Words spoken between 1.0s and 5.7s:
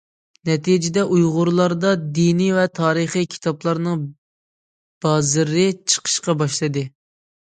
ئۇيغۇرلاردا دىنى ۋە تارىخى كىتابلارنىڭ بازىرى